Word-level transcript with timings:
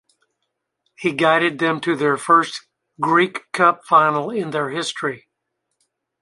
He 0.97 1.11
guided 1.11 1.59
them 1.59 1.79
to 1.81 1.95
their 1.95 2.17
first 2.17 2.65
Greek 2.99 3.43
Cup 3.51 3.85
final 3.85 4.31
in 4.31 4.49
their 4.49 4.71
history. 4.71 5.27